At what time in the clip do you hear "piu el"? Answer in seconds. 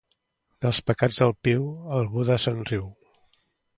1.47-2.09